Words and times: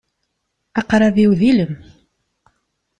Aqrab-iw 0.79 1.31
d 1.39 1.41
ilem. 1.49 1.73